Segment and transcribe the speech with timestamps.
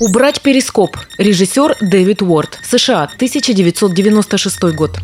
[0.00, 0.96] Убрать перископ.
[1.18, 2.60] Режиссер Дэвид Уорд.
[2.62, 4.96] США, 1996 год.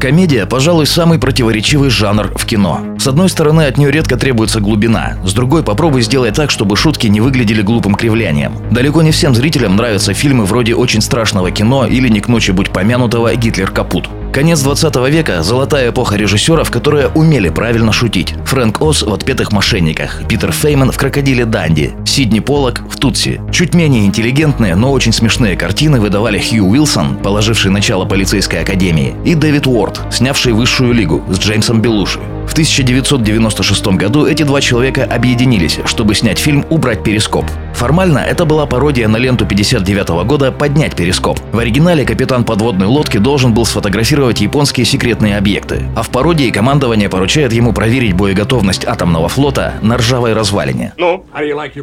[0.00, 2.80] Комедия, пожалуй, самый противоречивый жанр в кино.
[2.98, 7.06] С одной стороны, от нее редко требуется глубина, с другой, попробуй сделать так, чтобы шутки
[7.06, 8.52] не выглядели глупым кривлянием.
[8.72, 12.72] Далеко не всем зрителям нравятся фильмы вроде «Очень страшного кино» или «Не к ночи будь
[12.72, 14.08] помянутого» «Гитлер капут».
[14.32, 18.34] Конец 20 века– золотая эпоха режиссеров, которые умели правильно шутить.
[18.46, 23.42] Фрэнк Оз в «Отпетых мошенниках», Питер Фейман в «Крокодиле Данди», Сидни Поллок в «Тутси».
[23.52, 29.34] Чуть менее интеллигентные, но очень смешные картины выдавали Хью Уилсон, положивший начало полицейской академии, и
[29.34, 32.20] Дэвид Уорд, снявший «Высшую лигу» с Джеймсом Белуши.
[32.48, 37.44] В 1996 году эти два человека объединились, чтобы снять фильм «Убрать перископ».
[37.82, 41.40] Формально это была пародия на ленту 59 года «Поднять перископ».
[41.50, 47.08] В оригинале капитан подводной лодки должен был сфотографировать японские секретные объекты, а в пародии командование
[47.08, 50.92] поручает ему проверить боеготовность атомного флота на ржавой развалине.
[50.96, 51.26] Ну,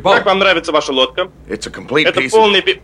[0.01, 1.31] как вам нравится ваша лодка?
[1.49, 1.69] Это
[2.31, 2.79] полный пи...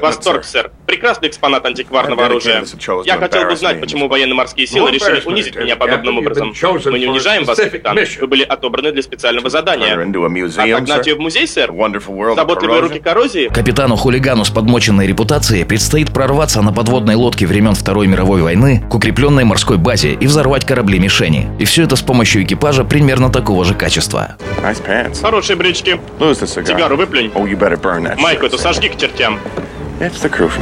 [0.00, 0.70] Восторг, сэр.
[0.86, 2.64] Прекрасный экспонат антикварного оружия.
[3.04, 6.54] Я хотел бы знать, почему военно-морские силы решили унизить меня подобным образом.
[6.86, 7.94] Мы не унижаем вас, капитан.
[8.22, 9.98] Вы были отобраны для специального задания.
[9.98, 11.70] Отогнать ее в музей, сэр?
[12.34, 13.48] Заботливые руки коррозии?
[13.48, 19.44] Капитану-хулигану с подмоченной репутацией предстоит прорваться на подводной лодке времен Второй мировой войны к укрепленной
[19.44, 21.50] морской базе и взорвать корабли-мишени.
[21.58, 24.36] И все это с помощью экипажа примерно такого же качества.
[25.20, 26.00] Хорошие брючки.
[26.46, 27.30] Сигару выплюнь.
[27.34, 29.38] Oh, Майку эту сожги к чертям.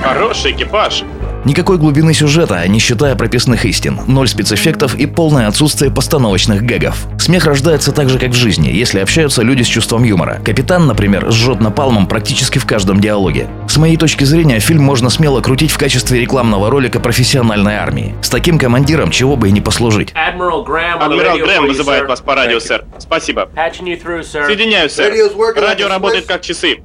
[0.03, 1.05] Хороший экипаж.
[1.44, 7.06] Никакой глубины сюжета, не считая прописных истин, ноль спецэффектов и полное отсутствие постановочных гэгов.
[7.19, 10.41] Смех рождается так же, как в жизни, если общаются люди с чувством юмора.
[10.44, 13.48] Капитан, например, жжет напалмом практически в каждом диалоге.
[13.69, 18.14] С моей точки зрения, фильм можно смело крутить в качестве рекламного ролика профессиональной армии.
[18.20, 20.12] С таким командиром чего бы и не послужить.
[20.14, 22.84] Адмирал Грэм вызывает вас по радио, сэр.
[22.98, 23.48] Спасибо.
[23.56, 25.14] Соединяю, сэр.
[25.56, 26.80] Радио работает как часы.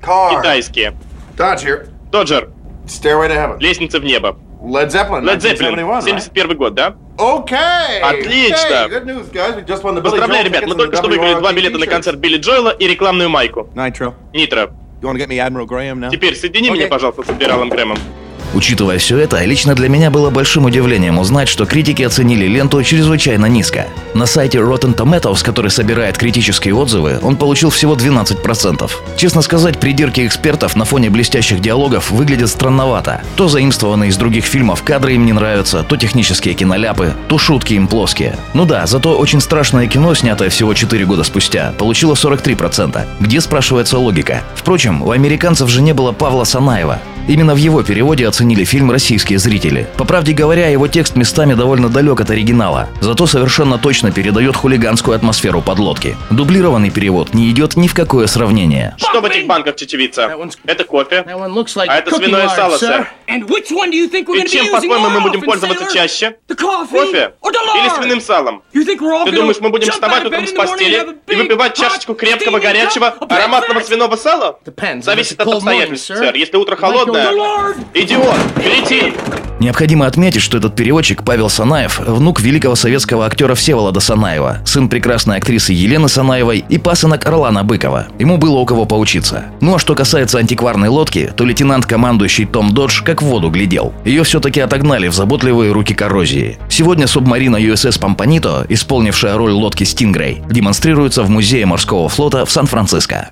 [0.00, 0.94] Китайские.
[2.12, 2.55] Доджер.
[3.60, 4.38] Лестница в небо.
[4.62, 6.96] Led Zeppelin, Led Zeppelin, 71 год, да?
[7.18, 8.00] Okay.
[8.02, 8.88] Отлично.
[8.88, 9.54] Good news, guys.
[9.54, 12.18] We just won the Billy Поздравляю, ребят, мы только что выиграли два билета на концерт
[12.18, 13.68] Билли Джоэла и рекламную майку.
[13.74, 14.14] Nitro.
[14.32, 14.70] Нитро.
[15.02, 16.10] To?
[16.10, 16.90] Теперь соедини меня, Окей.
[16.90, 17.98] пожалуйста, с адмиралом Грэмом.
[18.56, 23.44] Учитывая все это, лично для меня было большим удивлением узнать, что критики оценили ленту чрезвычайно
[23.44, 23.86] низко.
[24.14, 28.90] На сайте Rotten Tomatoes, который собирает критические отзывы, он получил всего 12%.
[29.18, 33.20] Честно сказать, придирки экспертов на фоне блестящих диалогов выглядят странновато.
[33.36, 37.86] То заимствованные из других фильмов кадры им не нравятся, то технические киноляпы, то шутки им
[37.86, 38.38] плоские.
[38.54, 43.04] Ну да, зато очень страшное кино, снятое всего 4 года спустя, получило 43%.
[43.20, 44.44] Где, спрашивается, логика?
[44.54, 47.02] Впрочем, у американцев же не было Павла Санаева.
[47.28, 49.88] Именно в его переводе оценили фильм российские зрители.
[49.98, 55.16] По правде говоря, его текст местами довольно далек от оригинала, зато совершенно точно передает хулиганскую
[55.16, 56.16] атмосферу подлодки.
[56.30, 58.94] Дублированный перевод не идет ни в какое сравнение.
[58.96, 60.36] Что в этих банках чечевица?
[60.66, 61.24] Это кофе.
[61.26, 63.08] А это свиное сало, сэр.
[63.26, 66.36] И чем, по-твоему, мы будем пользоваться чаще?
[66.48, 68.62] Кофе или свиным салом?
[68.72, 74.14] Ты думаешь, мы будем вставать утром с постели и выпивать чашечку крепкого горячего ароматного свиного
[74.14, 74.60] сала?
[74.64, 75.02] Depends.
[75.02, 76.32] Зависит от обстоятельств, сэр.
[76.36, 77.15] Если утро холодное...
[77.16, 77.76] Lord.
[77.94, 78.36] Идиот!
[78.56, 79.14] Кретин!
[79.58, 85.38] Необходимо отметить, что этот переводчик Павел Санаев– внук великого советского актера Всеволода Санаева, сын прекрасной
[85.38, 88.08] актрисы Елены Санаевой и пасынок Орлана Быкова.
[88.18, 89.46] Ему было у кого поучиться.
[89.60, 93.94] Ну а что касается антикварной лодки, то лейтенант-командующий Том Додж как в воду глядел.
[94.04, 96.58] Ее все-таки отогнали в заботливые руки коррозии.
[96.68, 103.30] Сегодня субмарина USS Помпанито, исполнившая роль лодки Стингрей, демонстрируется в Музее морского флота в Сан-Франциско.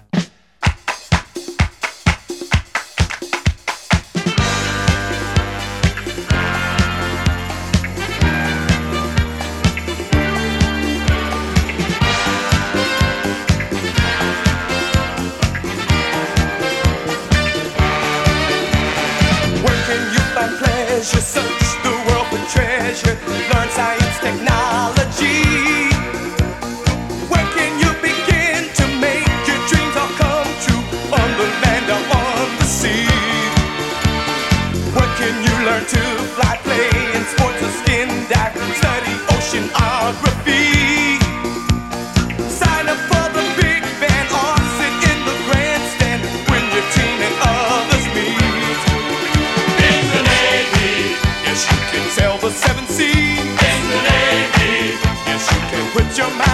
[56.16, 56.53] your mind.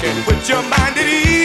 [0.00, 1.37] can put your mind at ease.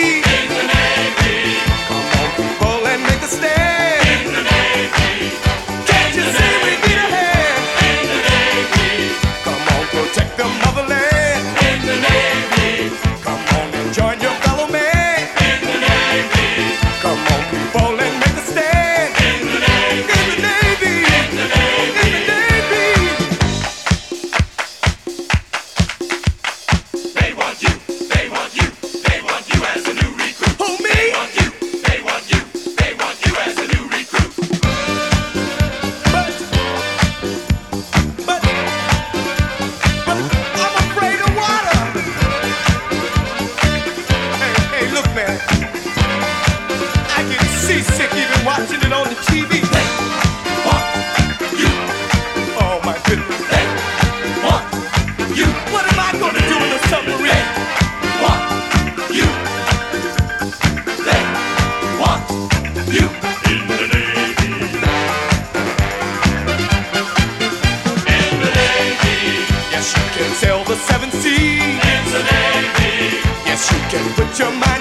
[70.16, 71.60] can sail the seven seas.
[71.64, 73.18] It's a navy.
[73.46, 74.73] Yes, you can put your mind.